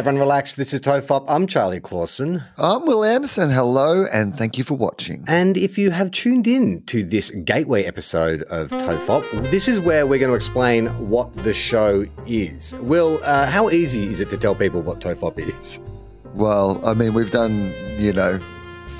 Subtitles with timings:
[0.00, 0.54] Everyone relax.
[0.54, 1.26] This is Tofop.
[1.28, 2.42] I'm Charlie Clausen.
[2.56, 3.50] I'm Wil Anderson.
[3.50, 5.22] Hello, and thank you for watching.
[5.28, 10.06] And if you have tuned in to this gateway episode of Tofop, this is where
[10.06, 12.74] we're going to explain what the show is.
[12.76, 15.80] Will, uh, how easy is it to tell people what Tofop is?
[16.34, 18.40] Well, I mean, we've done, you know,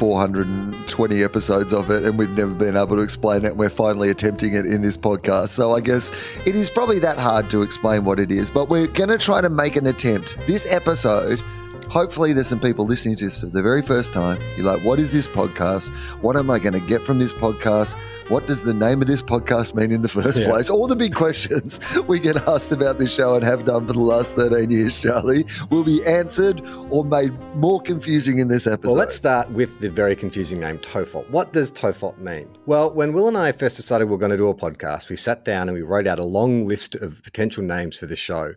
[0.01, 3.51] 420 episodes of it, and we've never been able to explain it.
[3.51, 5.49] And we're finally attempting it in this podcast.
[5.49, 6.11] So I guess
[6.47, 9.42] it is probably that hard to explain what it is, but we're going to try
[9.42, 10.39] to make an attempt.
[10.47, 11.42] This episode
[11.91, 14.41] hopefully there's some people listening to this for the very first time.
[14.56, 15.91] You're like, what is this podcast?
[16.22, 17.96] What am I going to get from this podcast?
[18.30, 20.50] What does the name of this podcast mean in the first Yeah.
[20.50, 20.70] place?
[20.70, 24.00] All the big questions we get asked about this show and have done for the
[24.00, 28.91] last 13 years, Charlie, will be answered or made more confusing in this episode.
[28.91, 31.28] Well, let's start with the very confusing name Tofop.
[31.30, 32.48] What does Tofop mean?
[32.66, 35.16] Well, when Will and I first decided we are going to do a podcast, we
[35.16, 38.55] sat down and we wrote out a long list of potential names for the show,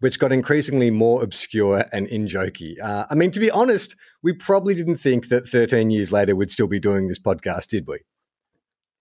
[0.00, 2.74] which got increasingly more obscure and in jokey.
[2.82, 6.50] Uh, I mean, to be honest, we probably didn't think that 13 years later we'd
[6.50, 7.98] still be doing this podcast, did we?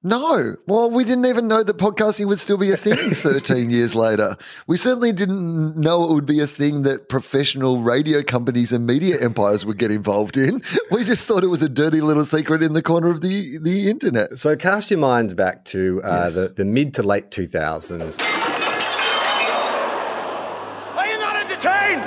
[0.04, 0.56] No.
[0.68, 4.38] Well, we didn't even know that podcasting would still be a thing 13 years later.
[4.68, 9.18] We certainly didn't know it would be a thing that professional radio companies and media
[9.20, 10.62] empires would get involved in.
[10.92, 13.90] We just thought it was a dirty little secret in the corner of the, the
[13.90, 14.38] internet.
[14.38, 16.36] So cast your minds back to uh, Yes.
[16.36, 18.20] the, the mid to late 2000s.
[20.96, 22.04] Are you not entertained?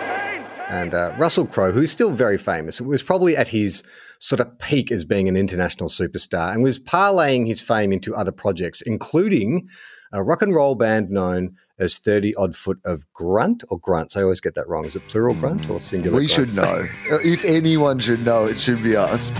[0.70, 3.82] And uh, Russell Crowe, who's still very famous, was probably at his
[4.20, 8.31] sort of peak as being an international superstar and was parlaying his fame into other
[8.31, 9.69] projects, including
[10.12, 14.16] a rock and roll band known as 30 Odd Foot of Grunt or Grunts.
[14.16, 14.84] I always get that wrong.
[14.84, 16.84] Is it plural grunt or singular We should know.
[17.25, 19.32] If anyone should know, it should be us.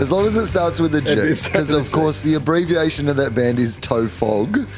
[0.00, 1.14] As long as it starts with a G.
[1.14, 1.92] Because, of G.
[1.92, 4.68] course, the abbreviation of that band is Tofog.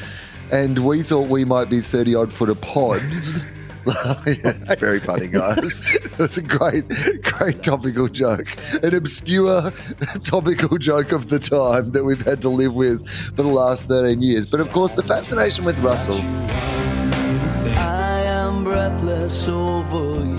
[0.50, 3.38] And we thought we might be 30 odd foot of pods.
[4.26, 5.82] yeah, it's very funny, guys.
[6.04, 6.84] It was a great,
[7.22, 8.56] great topical joke.
[8.82, 9.72] An obscure
[10.24, 14.22] topical joke of the time that we've had to live with for the last 13
[14.22, 14.46] years.
[14.46, 16.20] But of course, the fascination with Russell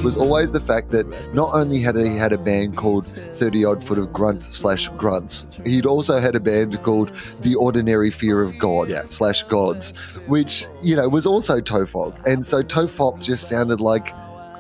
[0.04, 3.84] was always the fact that not only had he had a band called 30 Odd
[3.84, 7.10] Foot of Grunt slash Grunts, he'd also had a band called
[7.42, 9.04] The Ordinary Fear of God Yeah.
[9.08, 9.98] slash Gods,
[10.28, 12.14] which, you know, was also Tofog.
[12.28, 14.14] And so Tofop just sounded like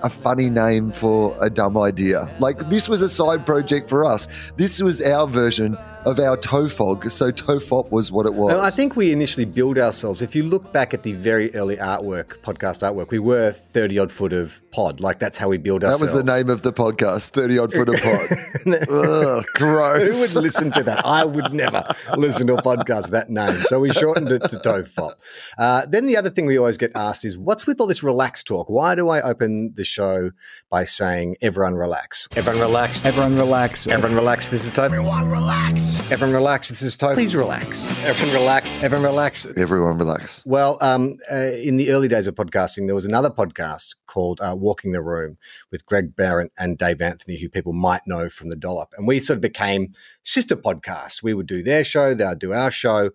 [0.03, 2.33] a funny name for a dumb idea.
[2.39, 4.27] Like this was a side project for us.
[4.57, 7.09] This was our version of our Tofog.
[7.11, 8.53] So Tofop was what it was.
[8.53, 10.21] Well, I think we initially build ourselves.
[10.21, 14.11] If you look back at the very early artwork, podcast artwork, we were 30 odd
[14.11, 14.99] foot of pod.
[14.99, 16.11] Like that's how we build ourselves.
[16.11, 18.89] that was the name of the podcast, 30 Odd Foot of Pod.
[18.89, 20.13] Ugh, gross.
[20.13, 21.05] Who would listen to that?
[21.05, 21.83] I would never
[22.17, 23.59] listen to a podcast that name.
[23.67, 25.13] So we shortened it to Tofop.
[25.57, 28.45] Uh, then the other thing we always get asked is, what's with all this relaxed
[28.47, 28.69] talk?
[28.69, 30.31] Why do I open the show
[30.69, 32.27] by saying everyone relax?
[32.35, 33.05] Everyone relax.
[33.05, 33.87] Everyone relax.
[33.87, 34.49] Everyone relax.
[34.49, 34.85] This is Tofop.
[34.85, 36.11] Everyone relax.
[36.11, 36.69] Everyone relax.
[36.69, 37.13] This is Tofop.
[37.13, 37.89] Please relax.
[38.03, 38.71] Everyone relax.
[38.81, 39.45] Everyone relax.
[39.55, 40.45] Everyone relax.
[40.45, 44.55] Well, um, uh, in the early days of podcasting, there was another podcast called uh,
[44.57, 45.37] Walking the Room
[45.71, 48.93] with Greg Behrendt and Dave Anthony, who people might know from the Dollop.
[48.97, 51.23] And we sort of became sister podcasts.
[51.23, 53.11] We would do their show, they would do our show.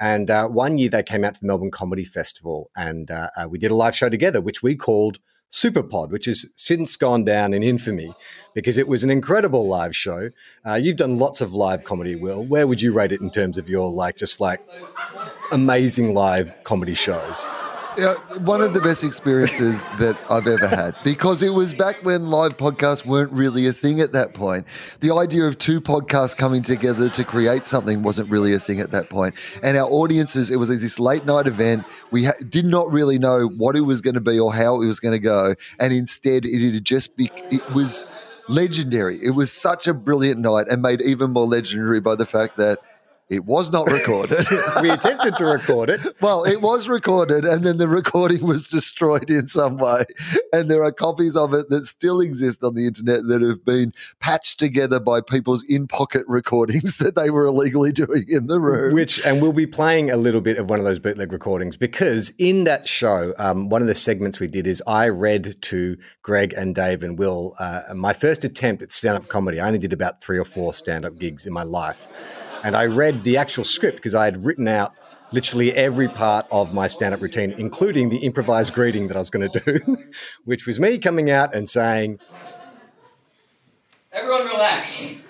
[0.00, 3.48] And uh, one year they came out to the Melbourne Comedy Festival and uh, uh,
[3.48, 5.18] we did a live show together, which we called
[5.52, 8.14] Superpod, which has since gone down in infamy
[8.54, 10.30] because it was an incredible live show.
[10.66, 12.42] Uh, you've done lots of live comedy, Will.
[12.44, 14.66] Where would you rate it in terms of your like, just like
[15.50, 17.46] amazing live comedy shows?
[17.98, 22.30] Yeah, one of the best experiences that I've ever had because it was back when
[22.30, 24.66] live podcasts weren't really a thing at that point.
[25.00, 28.92] The idea of two podcasts coming together to create something wasn't really a thing at
[28.92, 29.34] that point.
[29.62, 31.84] And our audiences, it was this late night event.
[32.10, 34.86] We ha- did not really know what it was going to be or how it
[34.86, 35.54] was going to go.
[35.78, 38.06] And instead, it had just be, it was
[38.48, 39.22] legendary.
[39.22, 42.78] It was such a brilliant night and made even more legendary by the fact that
[43.28, 44.46] It was not recorded.
[44.82, 46.00] we attempted to record it.
[46.20, 50.04] well, it was recorded and then the recording was destroyed in some way.
[50.52, 53.94] And there are copies of it that still exist on the internet that have been
[54.20, 58.92] patched together by people's in pocket recordings that they were illegally doing in the room.
[58.92, 62.34] Which, and we'll be playing a little bit of one of those bootleg recordings because
[62.38, 66.52] in that show, um, one of the segments we did is I read to Greg
[66.52, 69.58] and Dave and Will uh, my first attempt at stand up comedy.
[69.58, 72.08] I only did about three or four stand up gigs in my life.
[72.62, 74.94] And I read the actual script because I had written out
[75.32, 79.30] literally every part of my stand up routine, including the improvised greeting that I was
[79.30, 79.96] going to do,
[80.44, 82.18] which was me coming out and saying,
[84.12, 85.22] Everyone relax.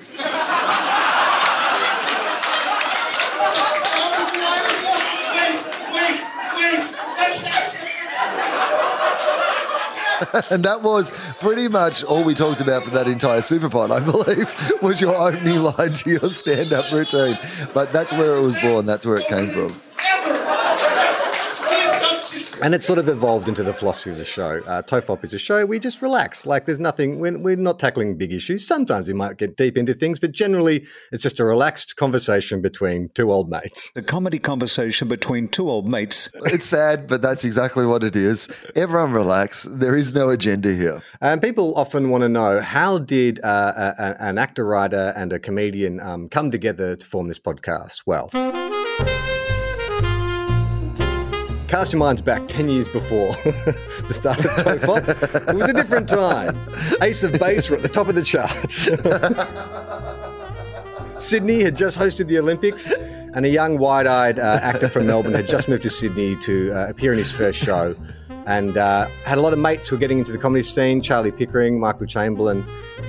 [10.50, 11.10] and that was
[11.40, 15.62] pretty much all we talked about for that entire Superpod, I believe, was your opening
[15.62, 17.38] line to your stand up routine.
[17.74, 19.91] But that's where it was born, that's where it came from.
[22.62, 24.62] And it sort of evolved into the philosophy of the show.
[24.66, 26.46] Uh, Tofop is a show we just relax.
[26.46, 28.64] Like there's nothing, we're, we're not tackling big issues.
[28.64, 33.08] Sometimes we might get deep into things, but generally it's just a relaxed conversation between
[33.14, 33.90] two old mates.
[33.96, 36.28] A comedy conversation between two old mates.
[36.44, 38.48] It's sad, but that's exactly what it is.
[38.76, 39.64] Everyone relax.
[39.64, 41.02] There is no agenda here.
[41.20, 45.32] And people often want to know how did uh, a, a, an actor, writer, and
[45.32, 48.02] a comedian um, come together to form this podcast?
[48.06, 48.30] Well,
[51.72, 53.28] cast your minds back 10 years before
[54.06, 55.48] the start of Tofop.
[55.48, 56.69] it was a different time.
[57.00, 58.90] Ace of Base were at the top of the charts.
[61.24, 65.32] Sydney had just hosted the Olympics, and a young, wide eyed uh, actor from Melbourne
[65.32, 67.96] had just moved to Sydney to uh, appear in his first show.
[68.44, 71.32] And uh, had a lot of mates who were getting into the comedy scene Charlie
[71.32, 72.66] Pickering, Michael Chamberlain.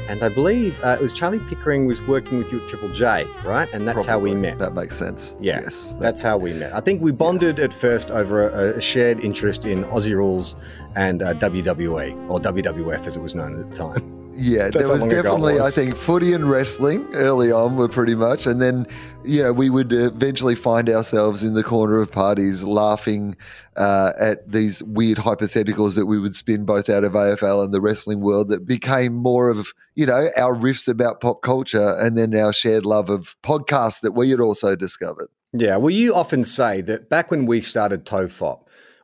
[0.09, 3.25] And I believe uh, it was Charlie Pickering was working with you at Triple J,
[3.45, 3.67] right?
[3.73, 4.59] And that's how we met.
[4.59, 5.35] That makes sense.
[5.39, 5.95] Yeah, Yes.
[5.99, 6.73] that's how we met.
[6.75, 10.55] I think we bonded at first over a, a shared interest in Aussie rules
[10.95, 14.19] and uh, WWE, or WWF as it was known at the time.
[14.35, 17.75] Yeah, That's there was long ago it definitely, I think, footy and wrestling early on
[17.75, 18.45] were pretty much.
[18.45, 18.87] And then,
[19.23, 23.35] you know, we would eventually find ourselves in the corner of parties laughing
[23.77, 27.81] uh, at these weird hypotheticals that we would spin both out of AFL and the
[27.81, 32.35] wrestling world that became more of, you know, our riffs about pop culture and then
[32.35, 35.27] our shared love of podcasts that we had also discovered.
[35.53, 38.61] Yeah, well, you often say that back when we started Tofop,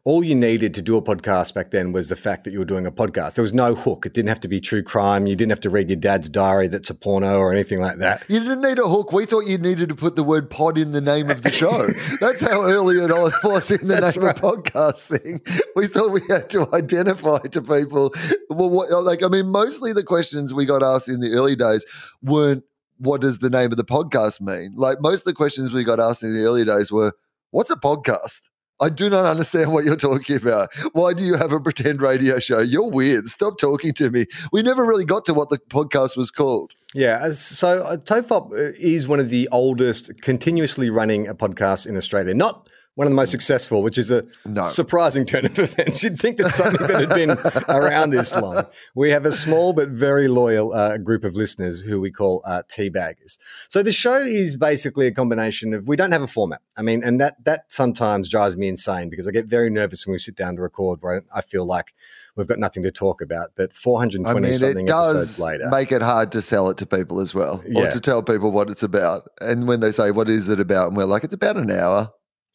[0.10, 2.66] all you needed to do a podcast back then was the fact that you were
[2.66, 3.36] doing a podcast.
[3.36, 4.08] There was no hook.
[4.08, 5.28] It didn't have to be true crime.
[5.28, 8.24] You didn't have to read your dad's diary that's a porno or anything like that.
[8.28, 9.12] You didn't need a hook.
[9.12, 11.86] We thought you needed to put the word pod in the name of the show.
[12.20, 15.48] That's how early it all was in the That's name of podcasting.
[15.76, 18.12] We thought we had to identify to people.
[18.50, 21.56] Well, what, uh, like, I mean, mostly the questions we got asked in the early
[21.56, 21.86] days
[22.24, 22.64] weren't,
[22.98, 24.74] what does the name of the podcast mean?
[24.76, 27.14] Like, most of the questions we got asked in the early days were,
[27.52, 28.50] what's a podcast?
[28.82, 30.74] I do not understand what you're talking about.
[30.94, 32.60] Why do you have a pretend radio show?
[32.60, 33.28] You're weird.
[33.28, 34.26] Stop talking to me.
[34.52, 36.74] We never really got to what the podcast was called.
[36.94, 41.98] Yeah, so uh, Tofop uh, is one of the oldest continuously running a podcast in
[41.98, 42.34] Australia.
[42.34, 42.69] Not
[43.00, 44.62] one of the most successful, which is a No.
[44.64, 46.04] surprising turn of events.
[46.04, 47.32] You'd think that something that had been
[47.74, 48.66] around this long.
[48.94, 52.64] We have a small but very loyal uh, group of listeners who we call uh,
[52.68, 53.38] teabaggers.
[53.70, 56.60] So the show is basically a combination of we don't have a format.
[56.76, 60.12] I mean, and that that sometimes drives me insane because I get very nervous when
[60.12, 61.94] we sit down to record where I feel like
[62.36, 63.52] we've got nothing to talk about.
[63.56, 65.70] But 420 I mean, something it episodes later.
[65.70, 67.90] make it hard to sell it to people as well, or Yeah.
[67.92, 69.30] to tell people what it's about.
[69.40, 72.12] And when they say, "What is it about?" and we're like, "It's about an hour."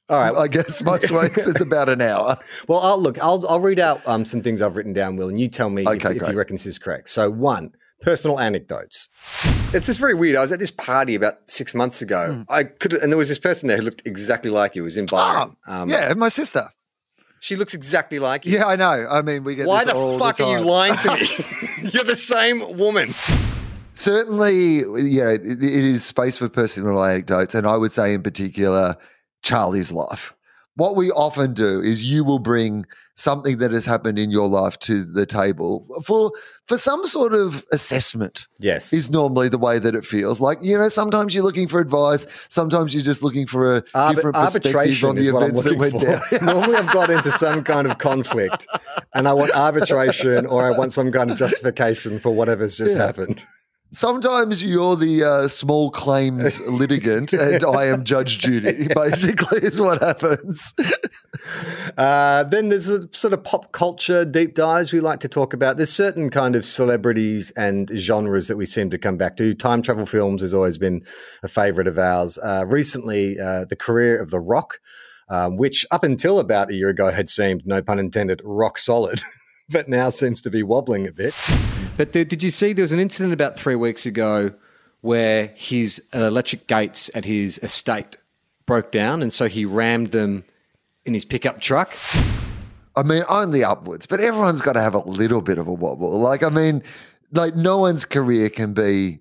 [0.08, 0.34] All right.
[0.34, 2.36] I guess most weeks it's about an hour.
[2.68, 3.18] Well, I'll look.
[3.22, 5.82] I'll I'll read out um, some things I've written down, Will, and you tell me
[5.82, 7.08] if, Okay, if you reckon this is correct.
[7.10, 9.08] So, one, personal anecdotes.
[9.72, 10.36] It's just very weird.
[10.36, 12.32] I was at this party about six months ago.
[12.46, 12.52] Hmm.
[12.52, 14.82] I could, and there was this person there who looked exactly like you.
[14.82, 15.50] It was in Byron.
[15.50, 16.68] Um, Ah, yeah, my sister.
[17.40, 18.58] she looks exactly like you.
[18.58, 19.06] Yeah, I know.
[19.10, 21.26] I mean, we get Why this the all fuck the are you lying to me?
[21.92, 23.14] You're the same woman.
[23.94, 28.96] Certainly, yeah, it is space for personal anecdotes, and I would say in particular,
[29.44, 30.34] Charlie's life.
[30.76, 32.84] What we often do is you will bring
[33.14, 36.32] something that has happened in your life to the table for
[36.66, 38.48] for some sort of assessment.
[38.58, 38.92] Yes.
[38.92, 40.40] is normally the way that it feels.
[40.40, 43.80] Like, you know, sometimes you're looking for advice, sometimes you're just looking for a
[44.14, 46.06] different perspective on the is what I'm events that went for.
[46.06, 46.20] down.
[46.54, 48.66] Normally, I've got into some kind of conflict,
[49.12, 53.06] and I want arbitration, or I want some kind of justification for whatever's just Yeah.
[53.06, 53.44] happened.
[53.94, 58.88] Sometimes you're the uh, small claims litigant, and I am Judge Judy.
[58.94, 60.74] Basically, is what happens.
[61.96, 65.76] Uh, then there's a sort of pop culture deep dives we like to talk about.
[65.76, 69.54] There's certain kind of celebrities and genres that we seem to come back to.
[69.54, 71.04] Time travel films has always been
[71.44, 72.36] a favorite of ours.
[72.42, 74.80] Uh, recently, uh, the career of The Rock,
[75.28, 79.22] um, which up until about a year ago had seemed, no pun intended, rock solid,
[79.68, 81.34] but now seems to be wobbling a bit.
[81.96, 84.52] But the, did you see there was an incident about three weeks ago
[85.00, 88.16] where his electric gates at his estate
[88.66, 90.44] broke down, and so he rammed them
[91.04, 91.94] in his pickup truck.
[92.96, 96.18] I mean, only upwards, but everyone's got to have a little bit of a wobble.
[96.18, 96.82] Like, I mean,
[97.32, 99.18] like no one's career can be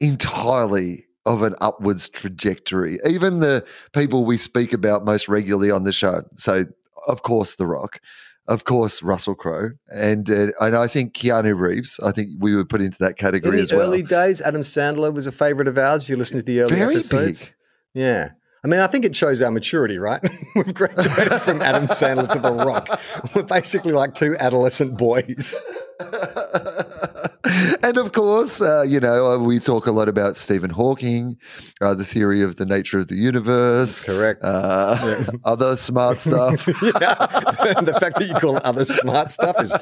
[0.00, 2.98] entirely of an upwards trajectory.
[3.06, 6.22] Even the people we speak about most regularly on the show.
[6.36, 6.64] So,
[7.06, 8.00] of course, The Rock,
[8.48, 11.98] of course, Russell Crowe, and uh, and I think Keanu Reeves.
[12.00, 13.80] I think we were put into that category as well.
[13.80, 16.04] In the early days, Adam Sandler was a favorite of ours.
[16.04, 17.54] If you listen to the early Very episodes, big.
[17.94, 18.30] yeah.
[18.64, 20.20] I mean, I think it shows our maturity, right?
[20.56, 23.00] We've graduated from Adam Sandler to The Rock.
[23.34, 25.56] We're basically like two adolescent boys.
[27.82, 31.38] and of course, uh, you know, uh, we talk a lot about Stephen Hawking,
[31.80, 34.04] uh, the theory of the nature of the universe.
[34.04, 34.42] Correct.
[34.44, 36.66] Uh, Other smart stuff.
[36.82, 37.14] yeah.
[37.80, 39.72] the fact that you call other smart stuff is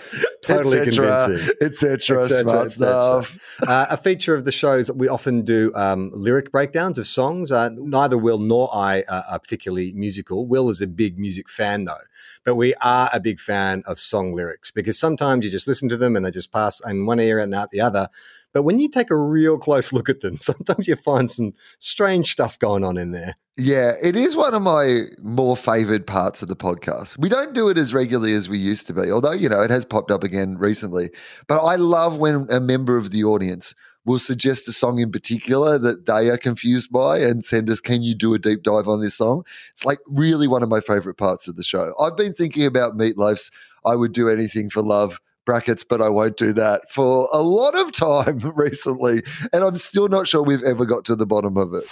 [0.42, 1.56] totally et cetera, convincing.
[1.60, 3.58] et cetera, Et smart et stuff.
[3.66, 7.06] Uh, a feature of the show is that we often do um, lyric breakdowns of
[7.06, 7.50] songs.
[7.50, 10.46] Uh, neither Will nor I are particularly musical.
[10.46, 11.96] Will is a big music fan, though,
[12.44, 15.96] but we are a big fan of song lyrics because sometimes you just listen to
[15.96, 18.08] them and they just pass in one ear and out the other.
[18.52, 22.32] But when you take a real close look at them, sometimes you find some strange
[22.32, 23.36] stuff going on in there.
[23.56, 27.18] Yeah, it is one of my more favored parts of the podcast.
[27.18, 29.70] We don't do it as regularly as we used to be, although, you know, it
[29.70, 31.10] has popped up again recently.
[31.46, 33.74] But I love when a member of the audience
[34.06, 38.02] will suggest a song in particular that they are confused by and send us, can
[38.02, 39.44] you do a deep dive on this song?
[39.72, 41.94] It's like really one of my favorite parts of the show.
[42.00, 43.50] I've been thinking about Meatloaf's
[43.86, 47.78] I Would Do Anything for Love brackets, but I won't do that for a lot
[47.78, 49.22] of time recently.
[49.52, 51.84] And I'm still not sure we've ever got to the bottom of it.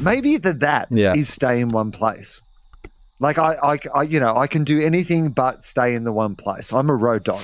[0.00, 1.14] maybe the that is Yeah.
[1.22, 2.40] stay in one place.
[3.20, 6.36] Like I, I, I, you know, I can do anything but stay in the one
[6.36, 6.72] place.
[6.72, 7.42] I'm a road dog.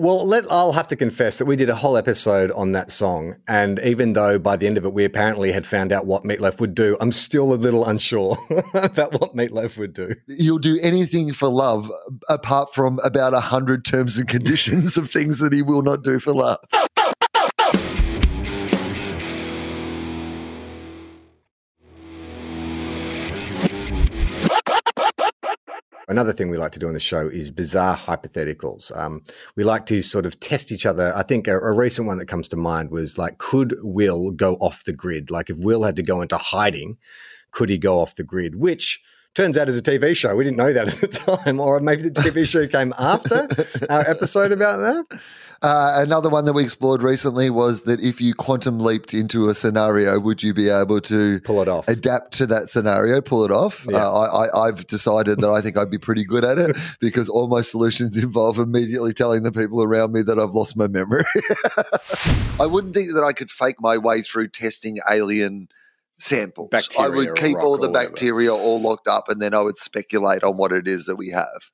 [0.00, 3.36] Well, let, I'll have to confess that we did a whole episode on that song.
[3.46, 6.58] And even though by the end of it, we apparently had found out what Meatloaf
[6.58, 8.38] would do, I'm still a little unsure
[8.74, 10.14] about what Meatloaf would do.
[10.26, 11.92] You'll do anything for love
[12.30, 16.18] apart from about a hundred terms and conditions of things that he will not do
[16.18, 16.60] for love.
[26.10, 28.94] Another thing we like to do on the show is bizarre hypotheticals.
[28.98, 29.22] Um,
[29.54, 31.12] we like to sort of test each other.
[31.14, 34.56] I think a, a recent one that comes to mind was like, could Will go
[34.56, 35.30] off the grid?
[35.30, 36.98] Like, if Will had to go into hiding,
[37.52, 38.56] could he go off the grid?
[38.56, 39.00] Which
[39.36, 40.34] turns out is a TV show.
[40.34, 43.46] We didn't know that at the time, or maybe the TV show came after
[43.88, 45.20] our episode about that.
[45.62, 49.54] Uh, another one that we explored recently was that if you quantum leaped into a
[49.54, 51.86] scenario, would you be able to Pull it off.
[51.86, 53.86] adapt to that scenario, pull it off?
[53.90, 53.98] Yeah.
[53.98, 57.28] Uh, I, I, I've decided that I think I'd be pretty good at it because
[57.28, 61.24] all my solutions involve immediately telling the people around me that I've lost my memory.
[62.58, 65.68] I wouldn't think that I could fake my way through testing alien
[66.18, 66.70] samples.
[66.98, 68.08] I would keep all the whatever.
[68.08, 71.30] bacteria all locked up and then I would speculate on what it is that we
[71.30, 71.70] have.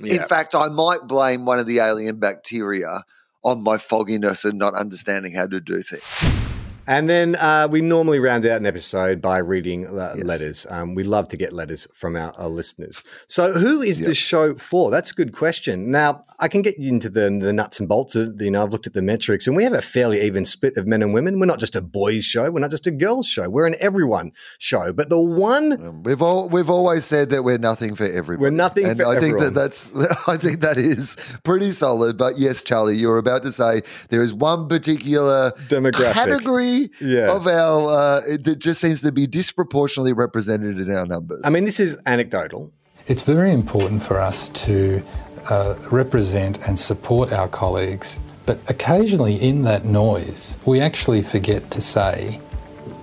[0.00, 0.22] Yeah.
[0.22, 3.04] In fact, I might blame one of the alien bacteria
[3.46, 6.45] on my fogginess and not understanding how to do things.
[6.86, 10.24] And then uh, we normally round out an episode by reading uh, Yes.
[10.24, 10.66] letters.
[10.70, 13.02] Um, we love to get letters from our, our listeners.
[13.28, 14.90] So, who is this show for?
[14.90, 15.90] That's a good question.
[15.90, 18.14] Now, I can get you into the, the nuts and bolts.
[18.14, 20.76] Of, you know, I've looked at the metrics, and we have a fairly even split
[20.76, 21.40] of men and women.
[21.40, 22.50] We're not just a boys' show.
[22.50, 23.48] We're not just a girls' show.
[23.48, 24.92] We're an everyone show.
[24.92, 28.42] But the one Um, we've all we've always said that we're nothing for everyone.
[28.42, 29.92] We're nothing and for I think that that's
[30.28, 32.16] I think that is pretty solid.
[32.16, 36.12] But yes, Charlie, you were about to say there is one particular Demographic.
[36.12, 37.30] category Yeah.
[37.36, 41.42] of our uh, that just seems to be disproportionately represented in our numbers.
[41.44, 42.72] I mean, this is anecdotal.
[43.06, 45.02] It's very important for us to
[45.48, 51.80] uh, represent and support our colleagues, but occasionally in that noise, we actually forget to
[51.80, 52.40] say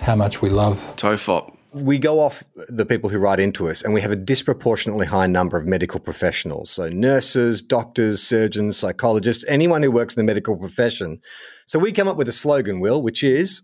[0.01, 1.52] how much we love Tofop.
[1.73, 5.27] We go off the people who write into us, and we have a disproportionately high
[5.27, 6.69] number of medical professionals.
[6.69, 11.19] So, nurses, doctors, surgeons, psychologists, anyone who works in the medical profession.
[11.65, 13.63] So, we come up with a slogan, Will, which is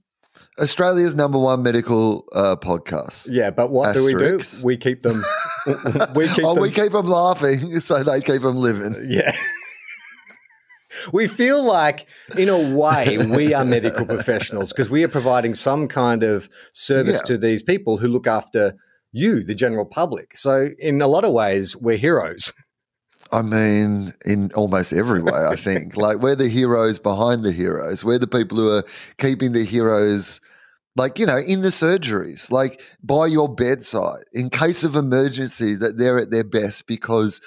[0.60, 3.28] Australia's number one medical uh, podcast.
[3.32, 4.42] yeah, but what do we do?
[4.64, 5.24] We keep them.
[6.16, 6.62] we keep oh, them.
[6.62, 9.08] we keep them laughing, so they keep them living.
[9.10, 9.36] yeah.
[11.14, 15.88] we feel like, in a way, we are medical professionals because we are providing some
[15.88, 17.28] kind of service Yeah.
[17.28, 18.76] to these people who look after
[19.12, 20.38] you, the general public.
[20.38, 22.54] So, in a lot of ways, we're heroes.
[23.32, 25.96] I mean, in almost every way, I think.
[26.06, 28.04] like, we're the heroes behind the heroes.
[28.04, 28.84] We're the people who are
[29.18, 30.42] keeping the heroes,
[30.96, 35.98] like, you know, in the surgeries, like by your bedside in case of emergency, that
[35.98, 37.42] they're at their best because.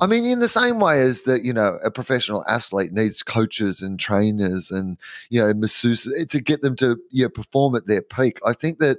[0.00, 3.82] I mean, in the same way as that, you know, a professional athlete needs coaches
[3.82, 4.96] and trainers and,
[5.28, 8.38] you know, masseuses eh, to get them to you know, perform at their peak.
[8.46, 8.98] I think that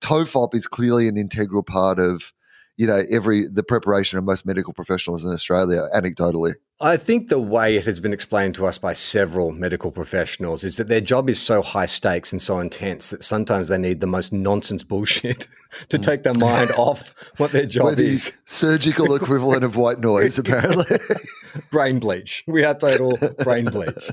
[0.00, 2.32] TOFOP is clearly an integral part of,
[2.78, 6.54] you know, every the preparation of most medical professionals in Australia, anecdotally.
[6.80, 10.76] I think the way it has been explained to us by several medical professionals is
[10.76, 14.06] that their job is so high stakes and so intense that sometimes they need the
[14.06, 15.48] most nonsense bullshit
[15.88, 18.32] to take their mind off what their job the is.
[18.44, 20.86] surgical equivalent of white noise, apparently.
[21.72, 22.44] brain bleach.
[22.46, 24.10] We are total brain bleach.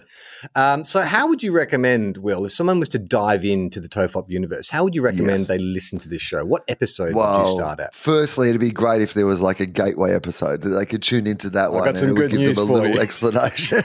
[0.56, 4.30] Um, so, how would you recommend, Will, if someone was to dive into the TOFOP
[4.30, 5.48] universe, how would you recommend Yes.
[5.48, 6.44] they listen to this show?
[6.46, 7.94] What episode would you start at?
[7.94, 11.28] firstly, it'd be great if there was like a gateway episode that they could tune
[11.28, 13.00] into that one got some good news them a little you.
[13.00, 13.84] explanation.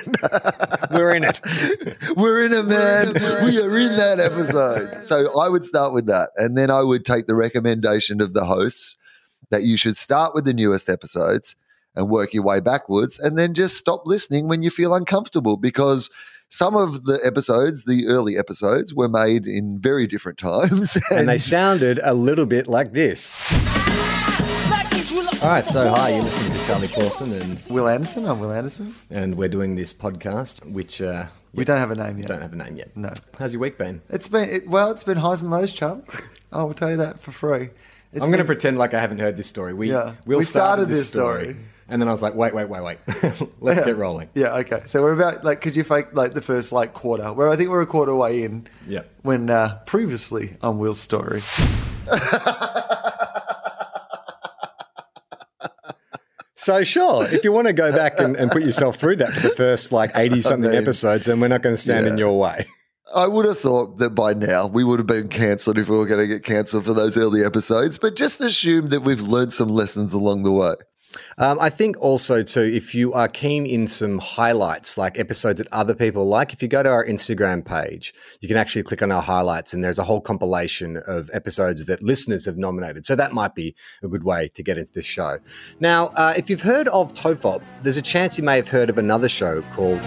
[0.93, 1.41] We're in it.
[2.17, 3.15] We're in it, man.
[3.45, 5.05] We are in that episode.
[5.05, 6.31] So I would start with that.
[6.37, 8.97] And then I would take the recommendation of the hosts
[9.51, 11.57] that you should start with the newest episodes
[11.95, 16.09] and work your way backwards and then just stop listening when you feel uncomfortable because
[16.49, 20.99] some of the episodes, the early episodes, were made in very different times.
[21.11, 23.35] And they sounded a little bit like this.
[25.43, 28.27] All right, so hi, you're listening to Charlie Clausen, and, Wil Anderson.
[28.27, 28.95] I'm Wil Anderson.
[29.09, 32.29] and we're doing this podcast, which uh, We don't have a name yet.
[32.29, 32.95] don't have a name yet.
[32.95, 33.11] No.
[33.39, 34.03] How's your week been?
[34.11, 34.91] It's been it, well.
[34.91, 36.03] It's been highs and lows, Charlie.
[36.53, 37.71] I will tell you that for free.
[38.13, 39.73] It's I'm going to been- pretend like I haven't heard this story.
[39.73, 40.17] We Yeah.
[40.27, 41.57] Will We started, this story.
[41.89, 42.99] and then I was like, wait, wait, wait, wait.
[43.61, 44.29] Let's get rolling.
[44.35, 44.57] Yeah.
[44.59, 44.83] Okay.
[44.85, 47.33] So we're about like, could you fake like the first like quarter?
[47.33, 48.67] Where I think we're a quarter way in.
[48.87, 49.03] Yeah.
[49.23, 51.41] When uh, previously on Will's story.
[56.61, 59.41] So sure, if you want to go back and, and put yourself through that for
[59.41, 62.39] the first like eighty something mean, episodes, then we're not going to stand in your
[62.39, 62.67] way.
[63.17, 66.05] I would have thought that by now we would have been cancelled if we were
[66.05, 69.71] going to get cancelled for those early episodes, but just assume that we've learned some
[69.71, 70.75] lessons along the way.
[71.39, 75.69] Um, I think also too, if you are keen in some highlights, like episodes that
[75.73, 79.11] other people like, if you go to our Instagram page, you can actually click on
[79.13, 83.07] our highlights, and there's a whole compilation of episodes that listeners have nominated.
[83.07, 85.39] So that might be a good way to get into this show.
[85.79, 88.99] Now, uh, if you've heard of TOFOP, there's a chance you may have heard of
[88.99, 90.01] another show called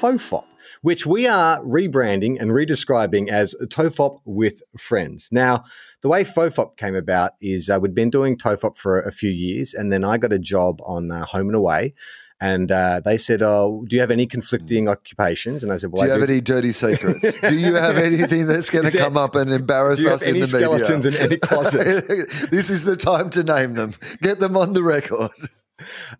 [0.00, 0.44] FOFOP,
[0.82, 5.28] which we are rebranding and redescribing as TOFOP with friends.
[5.32, 5.64] Now,
[6.02, 9.72] the way FOFOP came about is uh, we'd been doing TOFOP for a few years,
[9.72, 11.94] and then I got a job on uh, Home and Away.
[12.40, 16.02] And uh, they said, "Oh, do you have any conflicting occupations?" And I said, Do
[16.02, 17.40] you I have do." any dirty secrets?
[17.40, 20.48] Do you have anything that's going to come up and embarrass us in the media?
[20.48, 22.02] skeletons in any closets?
[22.50, 23.94] this is the time to name them.
[24.22, 25.30] Get them on the record.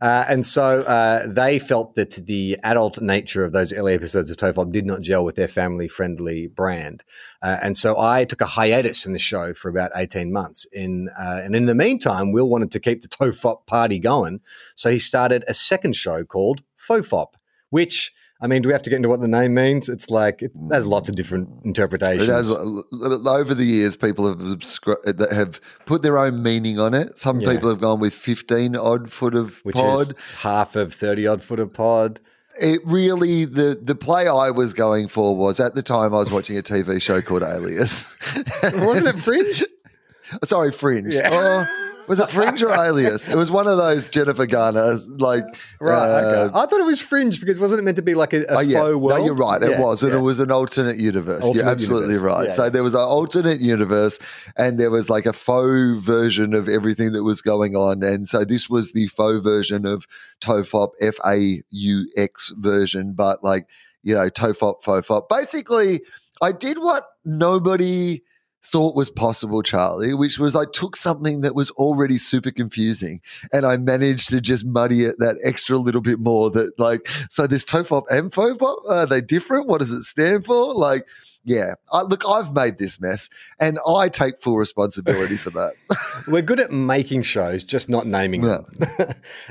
[0.00, 4.36] Uh, and so uh, they felt that the adult nature of those early episodes of
[4.36, 7.02] TOFOP did not gel with their family friendly brand.
[7.42, 10.66] Uh, and so I took a hiatus from the show for about 18 months.
[10.72, 14.40] In, uh, and in the meantime, Will wanted to keep the TOFOP party going.
[14.74, 17.34] So he started a second show called FOFOP,
[17.70, 18.12] which.
[18.42, 19.88] I mean, do we have to get into what the name means?
[19.88, 22.28] It's like it has lots of different interpretations.
[22.28, 22.82] It has uh,
[23.30, 27.18] over the years, people have that have put their own meaning on it.
[27.18, 27.52] Some Yeah.
[27.52, 30.00] people have gone with fifteen odd foot of which pod.
[30.02, 32.20] is half of 30 odd foot of pod.
[32.60, 36.30] it really the the play I was going for was at the time I was
[36.30, 38.04] watching a TV show called Alias.
[38.74, 39.62] Wasn't it Fringe?
[40.44, 41.14] Sorry, Fringe.
[41.14, 41.28] Yeah.
[41.32, 43.26] Oh, was it Fringe or Alias?
[43.26, 45.44] It was one of those Jennifer Garner like
[45.80, 45.94] Right.
[45.94, 46.58] uh, okay.
[46.58, 48.60] I thought it was Fringe because wasn't it meant to be like a, a Oh,
[48.60, 48.80] yeah.
[48.80, 49.18] faux world?
[49.20, 49.62] No, you're right.
[49.62, 50.02] It Yeah, was.
[50.02, 50.18] And yeah.
[50.18, 51.42] it was an alternate universe.
[51.42, 52.22] Alternate you're absolutely universe.
[52.48, 52.52] right.
[52.54, 54.18] So there was an alternate universe
[54.58, 58.02] and there was like a faux version of everything that was going on.
[58.02, 60.06] And so this was the faux version of
[60.42, 63.66] TOFOP, F A U X version, but like,
[64.02, 65.28] you know, TOFOP, FOFOP.
[65.30, 66.02] Basically,
[66.42, 68.22] I did what nobody
[68.64, 73.20] thought was possible, Charlie, which was I took something that was already super confusing
[73.52, 77.46] and I managed to just muddy it that extra little bit more that like so
[77.46, 79.66] there's TOFOP and FOFOP, are they different?
[79.66, 80.74] What does it stand for?
[80.74, 81.06] Like
[81.44, 81.74] Yeah.
[81.92, 83.28] I, look, I've made this mess
[83.58, 85.72] and I take full responsibility for that.
[86.28, 88.64] We're good at making shows, just not naming them.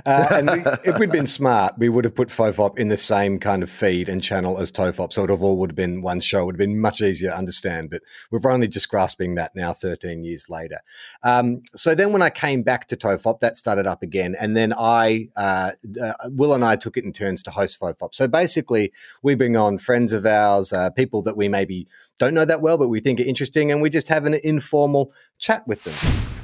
[0.06, 3.40] uh, and we, if we'd been smart, we would have put Fofop in the same
[3.40, 5.12] kind of feed and channel as Tofop.
[5.12, 6.44] So it all would have been one show.
[6.44, 7.90] It would have been much easier to understand.
[7.90, 10.80] But we're only just grasping that now, 13 years later.
[11.24, 14.36] Um, so then when I came back to Tofop, that started up again.
[14.40, 18.16] And then I, uh, uh, Will and I took it in turns to host Fofop.
[18.16, 21.81] So basically, we bring on friends of ours, uh, people that we maybe
[22.20, 25.12] don't know that well, but we think are interesting, and we just have an informal
[25.40, 25.94] chat with them.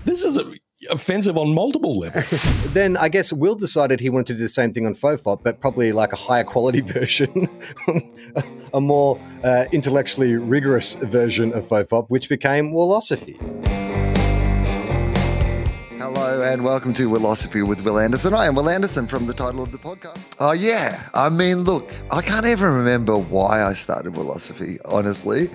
[0.05, 0.53] This is a,
[0.89, 2.25] offensive on multiple levels.
[2.73, 5.59] then I guess Will decided he wanted to do the same thing on Fofop, but
[5.59, 7.47] probably like a higher quality version,
[8.73, 13.76] a more uh, intellectually rigorous version of Fofop, which became Wilosophy.
[16.09, 18.33] Hello and welcome to Wilosophy with Wil Anderson.
[18.33, 20.17] I am Wil Anderson from the title of the podcast.
[20.39, 24.77] Oh yeah, I mean, look, I can't even remember why I started Wilosophy.
[24.85, 25.49] Honestly,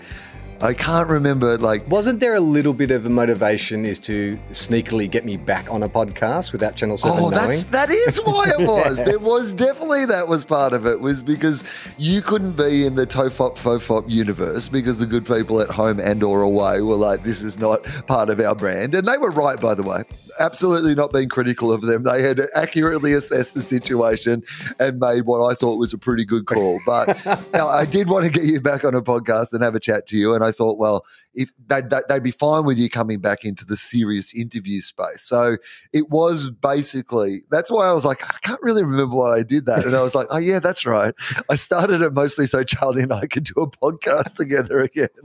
[0.63, 1.59] I can't remember.
[1.59, 5.69] Like, wasn't there a little bit of a motivation is to sneakily get me back
[5.73, 7.49] on a podcast without Channel Seven oh, knowing?
[7.49, 9.03] That's, that is why it was.
[9.05, 11.01] there was definitely that was part of it.
[11.01, 11.65] Was because
[11.99, 16.23] you couldn't be in the Tofop Fofop universe because the good people at home and
[16.23, 19.59] or away were like, this is not part of our brand, and they were right,
[19.59, 20.05] by the way.
[20.39, 22.03] Absolutely not being critical of them.
[22.03, 24.43] They had accurately assessed the situation
[24.79, 26.81] and made what I thought was a pretty good call.
[26.87, 27.17] But
[27.55, 30.17] I did want to get you back on a podcast and have a chat to
[30.17, 33.65] you, and I thought, well, if they'd, they'd be fine with you coming back into
[33.65, 35.25] the serious interview space.
[35.25, 35.57] So
[35.93, 39.67] it was basically that's why I was like, I can't really remember why I did
[39.67, 41.15] that, and I was like, oh yeah, that's right.
[41.49, 45.09] I started it mostly so Charlie and I could do a podcast together again.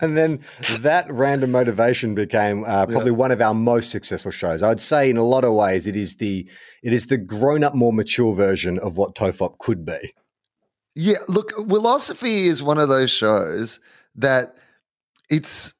[0.00, 0.40] And then
[0.80, 3.16] that random motivation became uh, probably yeah.
[3.16, 4.60] one of our most successful shows.
[4.60, 6.48] I'd say in a lot of ways it is the
[6.82, 10.14] it is the grown up, more mature version of what Tofop could be.
[10.96, 13.78] Yeah, look, Wilosophy is one of those shows
[14.16, 14.56] that
[15.32, 15.72] it's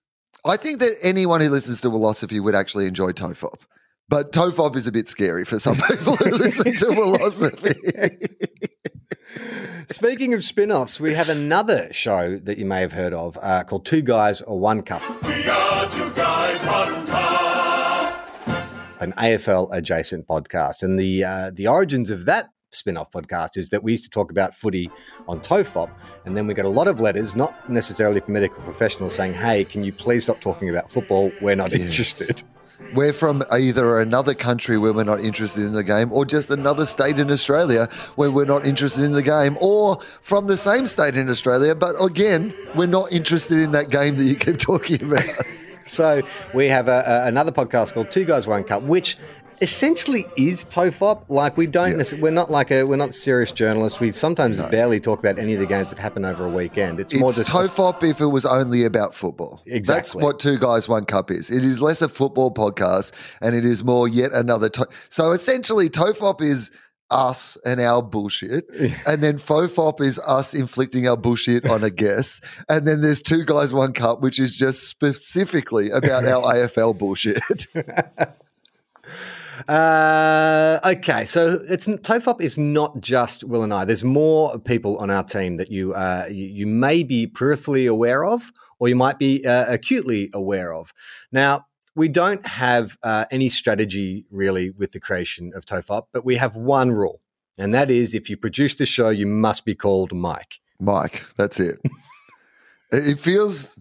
[0.45, 3.61] I think that anyone who listens to Wilosophy would actually enjoy Tofop.
[4.09, 7.77] But Tofop is a bit scary for some people who listen to Wilosophy.
[9.89, 13.63] Speaking of spin offs, we have another show that you may have heard of uh,
[13.65, 15.03] called Two Guys or One Cup.
[15.23, 18.43] We are two guys, one cup.
[19.01, 20.83] An AFL adjacent podcast.
[20.83, 24.11] And the, uh, the origins of that spin off podcast is that we used to
[24.11, 24.91] talk about footy
[25.29, 25.91] on Tofop,
[26.25, 29.65] and then we got a lot of letters, not necessarily from medical professionals, saying, Hey,
[29.65, 31.31] can you please stop talking about football?
[31.41, 31.81] We're not yes.
[31.81, 32.43] interested.
[32.95, 36.85] We're from either another country where we're not interested in the game, or just another
[36.85, 41.17] state in Australia where we're not interested in the game, or from the same state
[41.17, 45.25] in Australia, but again, we're not interested in that game that you keep talking about.
[45.87, 49.17] so we have a, a, another podcast called Two Guys One Cup, which
[49.63, 51.31] essentially is tofop.
[51.31, 52.21] Like we don't, yeah.
[52.21, 54.01] we're not like a, we're not serious journalists.
[54.01, 54.69] We sometimes no.
[54.69, 57.01] barely talk about any of the games that happen over a weekend.
[57.01, 59.63] It's, it's more just tofop if it was only about football.
[59.65, 61.51] Exactly, that's what Two Guys One Cup is.
[61.51, 64.69] It is less a football podcast, and it is more yet another.
[64.69, 66.73] To- so essentially, tofop is
[67.13, 68.65] us and our bullshit.
[69.07, 72.43] and then Fofop is us inflicting our bullshit on a guest.
[72.69, 77.67] And then there's Two Guys, One Cup, which is just specifically about our AFL bullshit.
[79.69, 83.85] Uh, okay, so it's Tofop is not just Will and I.
[83.85, 88.25] There's more people on our team that you uh, you, you, may be peripherally aware
[88.25, 90.93] of, or you might be uh, acutely aware of.
[91.31, 96.37] Now, we don't have uh, any strategy really with the creation of Tofop, but we
[96.37, 97.21] have one rule,
[97.59, 100.61] and that is if you produce the show, you must be called Mike.
[100.81, 101.77] Mike, that's it.
[102.93, 103.79] it feels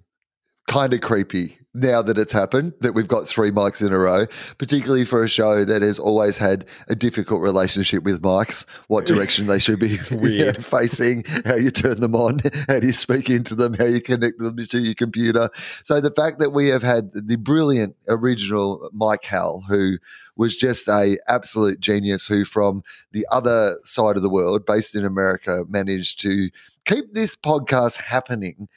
[0.67, 4.25] kind of creepy now that it's happened that we've got three mics in a row,
[4.57, 9.47] particularly for a show that has always had a difficult relationship with mics, what direction
[9.47, 13.73] they should be weird facing, how you turn them on, how you speak into them,
[13.73, 15.49] how you connect them to your computer.
[15.83, 19.97] So the fact that we have had the brilliant original Mike Hal, who
[20.35, 25.05] was just a absolute genius, who from the other side of the world, based in
[25.05, 26.49] America, managed to
[26.83, 28.67] keep this podcast happening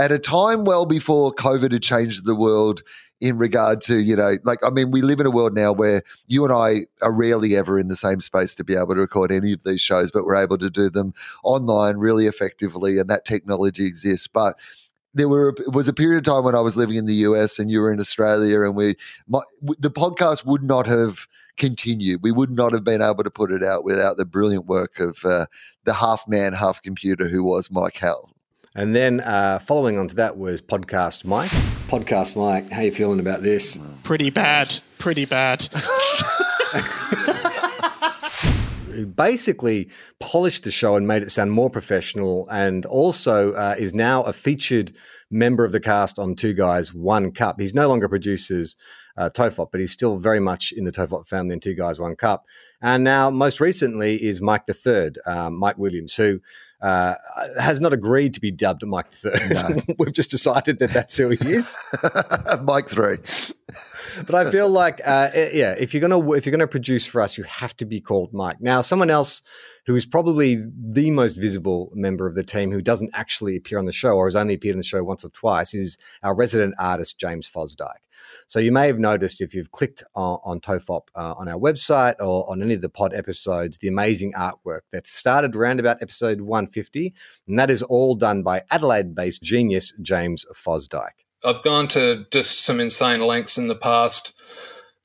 [0.00, 2.82] at a time well before COVID had changed the world
[3.20, 6.02] in regard to, you know, like, I mean, we live in a world now where
[6.26, 9.30] you and I are rarely ever in the same space to be able to record
[9.30, 11.12] any of these shows, but we're able to do them
[11.44, 14.26] online really effectively, and that technology exists.
[14.26, 14.58] But
[15.12, 17.70] there were was a period of time when I was living in the US and
[17.70, 18.94] you were in Australia, and we
[19.28, 21.26] my, the podcast would not have
[21.58, 22.22] continued.
[22.22, 25.22] We would not have been able to put it out without the brilliant work of
[25.26, 25.44] uh,
[25.84, 28.29] the half man, half computer who was Mike Hal.
[28.74, 31.50] And then uh, following on to that was Podcast Mike.
[31.88, 33.76] Podcast Mike, how you feeling about this?
[34.04, 34.78] Pretty bad.
[34.98, 35.62] Pretty bad.
[38.92, 39.88] Who basically
[40.20, 44.32] polished the show and made it sound more professional, and also uh, is now a
[44.32, 44.92] featured
[45.32, 47.60] member of the cast on Two Guys One Cup.
[47.60, 48.76] He's no longer produces
[49.16, 52.14] uh, Tofop, but he's still very much in the Tofop family in Two Guys One
[52.14, 52.44] Cup.
[52.80, 56.40] And now, most recently, is Mike the Third, um, Mike Williams, who
[56.82, 57.14] uh,
[57.58, 59.40] has not agreed to be dubbed Mike Third.
[59.52, 59.94] No.
[59.98, 61.78] We've just decided that that's who he is.
[62.62, 63.16] Mike three.
[64.26, 67.36] but I feel like, uh, yeah, if you're gonna if you're gonna produce for us,
[67.36, 68.60] you have to be called Mike.
[68.60, 69.42] Now, someone else
[69.86, 73.86] who is probably the most visible member of the team who doesn't actually appear on
[73.86, 76.74] the show or has only appeared on the show once or twice is our resident
[76.78, 78.00] artist James Fosdike.
[78.46, 82.14] So you may have noticed if you've clicked on, on Tofop uh, on our website
[82.20, 86.40] or on any of the pod episodes, the amazing artwork that started around about episode
[86.40, 87.14] 150,
[87.46, 91.24] and that is all done by Adelaide-based genius James Fosdike.
[91.44, 94.42] I've gone to just some insane lengths in the past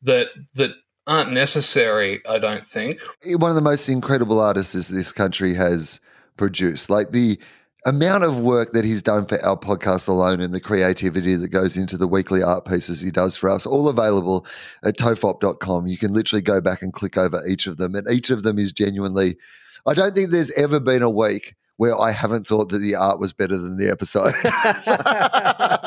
[0.01, 0.71] that that
[1.07, 2.21] aren't necessary.
[2.27, 2.99] I don't think.
[3.25, 5.99] One of the most incredible artists this country has
[6.37, 6.89] produced.
[6.89, 7.39] Like the
[7.85, 11.77] amount of work that he's done for our podcast alone and the creativity that goes
[11.77, 14.45] into the weekly art pieces he does for us, all available
[14.83, 15.87] at tofop.com.
[15.87, 18.57] You can literally go back and click over each of them, and each of them
[18.57, 19.37] is genuinely.
[19.85, 23.19] I don't think there's ever been a week where I haven't thought that the art
[23.19, 24.33] was better than the episode.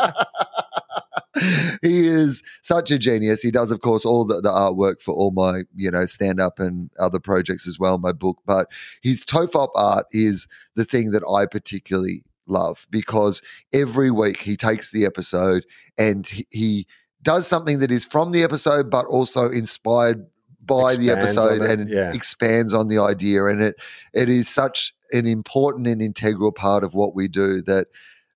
[1.82, 3.42] he is such a genius.
[3.42, 6.58] He does, of course, all the, the artwork for all my, you know, stand up
[6.58, 8.38] and other projects as well, my book.
[8.46, 8.68] But
[9.02, 14.92] his Tofop art is the thing that I particularly love because every week he takes
[14.92, 15.66] the episode
[15.98, 16.86] and he, he
[17.22, 20.26] does something that is from the episode, but also inspired
[20.68, 22.12] by the episode and yeah.
[22.12, 23.46] expands on the idea.
[23.46, 23.76] And it
[24.12, 27.88] it is such an important and integral part of what we do that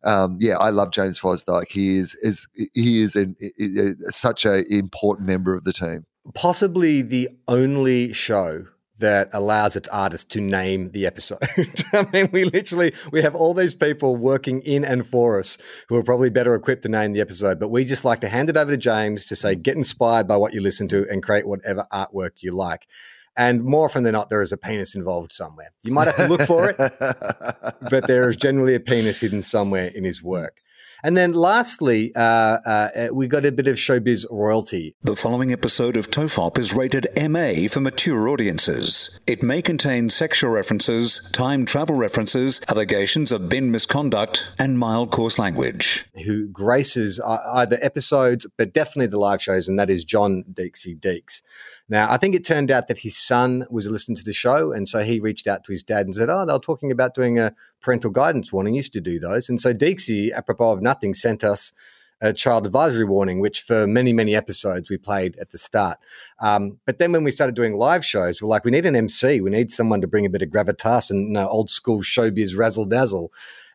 [0.05, 1.71] um, yeah, I love James Fosdike.
[1.71, 3.37] He is is he is an,
[4.11, 6.05] such a important member of the team.
[6.35, 8.67] possibly the only show
[8.99, 11.39] that allows its artists to name the episode.
[11.93, 15.97] I mean, we literally we have all these people working in and for us who
[15.97, 18.57] are probably better equipped to name the episode, but we just like to hand it
[18.57, 21.85] over to James to say, get inspired by what you listen to and create whatever
[21.93, 22.87] artwork you like.
[23.37, 25.71] And more often than not, there is a penis involved somewhere.
[25.83, 26.77] You might have to look for it,
[27.91, 30.59] but there is generally a penis hidden somewhere in his work.
[31.05, 34.95] And then lastly, uh, uh, uh, we got a bit of showbiz royalty.
[35.03, 39.19] The following episode of Tofop is rated MA for mature audiences.
[39.27, 45.41] It may contain sexual references, time travel references, allegations of bin misconduct, and mild coarse
[45.41, 46.07] language.
[46.25, 50.97] who graces uh, either episodes, but definitely the live shows, and that is John Deeksy
[50.99, 51.43] Deeks.
[51.89, 54.89] Now, I think it turned out that his son was listening to the show, and
[54.89, 57.39] so he reached out to his dad and said, "Oh, they were talking about doing
[57.39, 58.75] a parental guidance warning.
[58.75, 61.73] Used to do those." And so Deeksy, apropos of nothing, sent us
[62.23, 65.99] a child advisory warning, which for many, many episodes we played at the start.
[66.41, 69.41] Um, but then when we started doing live shows, we're like, we need an MC.
[69.41, 72.57] We need someone to bring a bit of gravitas and you know, old school showbiz
[72.57, 73.33] razzle dazzle.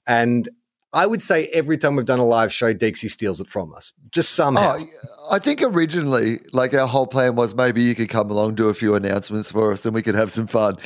[0.07, 0.47] And
[0.93, 3.91] I would say every time we've done a live show, Deeksy steals it from us,
[4.11, 4.77] just somehow.
[4.79, 8.69] Oh, I think originally, like our whole plan was maybe you could come along, do
[8.69, 10.77] a few announcements for us, and we could have some fun.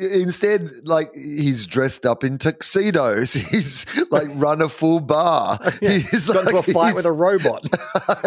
[0.00, 3.32] Instead, like he's dressed up in tuxedos.
[3.50, 5.60] He's like run a full bar.
[5.80, 7.64] He's Got into a fight with a robot.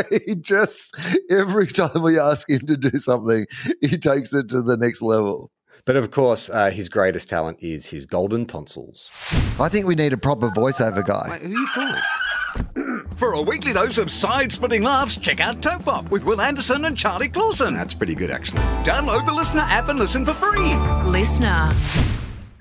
[0.25, 0.95] he just
[1.29, 3.45] every time we ask him to do something,
[3.81, 5.51] he takes it to the next level.
[5.85, 9.11] But of course, uh, his greatest talent is his golden tonsils.
[9.59, 11.37] I think we need a proper voiceover guy.
[11.39, 13.05] Who are you calling?
[13.17, 17.27] For a weekly dose of side-splitting laughs, check out Tofop with Wil Anderson and Charlie
[17.27, 17.73] Clausen.
[17.73, 18.61] That's pretty good, actually.
[18.83, 20.69] Download the LiSTNR app and listen for free.
[21.11, 21.75] LiSTNR.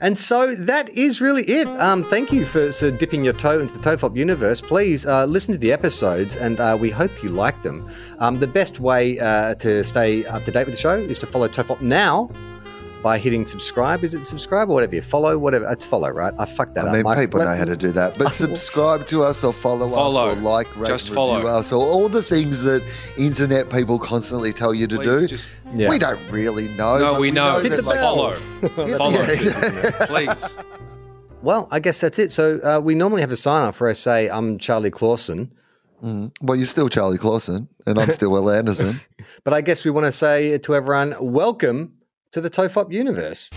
[0.01, 1.69] And so that is really it.
[1.81, 4.61] Um, thank you for, for dipping your toe into the Tofop universe.
[4.61, 7.89] Please uh, listen to the episodes, and uh, we hope you like them.
[8.19, 11.27] Um, the best way uh, to stay up to date with the show is to
[11.29, 12.29] follow Tofop now
[13.03, 14.05] by hitting subscribe.
[14.05, 14.95] Is it subscribe or whatever?
[14.95, 15.67] You follow, whatever.
[15.71, 16.33] It's follow, right?
[16.39, 16.95] I fucked that I up.
[16.95, 17.19] mean, Mike.
[17.19, 18.17] people Let- know how to do that.
[18.19, 20.29] But subscribe to us or follow, Follow.
[20.29, 21.47] us or like, rate, Just review follow.
[21.47, 22.83] us or all the things that
[23.17, 25.27] internet people constantly tell you to Please do.
[25.27, 25.91] just- Yeah.
[25.91, 26.99] We don't really know.
[26.99, 27.59] No, but we know.
[27.59, 28.33] Hit that, the Just bell.
[28.63, 28.87] follow.
[28.87, 28.97] Yeah.
[28.97, 29.21] Follow.
[29.21, 30.07] Yeah.
[30.07, 30.57] Please.
[31.43, 32.31] Well, I guess that's it.
[32.31, 35.51] So uh, we normally have a sign off where I say, I'm Charlie Clausen.
[36.05, 36.33] Mm.
[36.41, 39.01] Well, you're still Charlie Clausen, and I'm still Wil Anderson.
[39.45, 41.95] But I guess we want to say to everyone, welcome
[42.33, 43.51] to the TOFOP universe.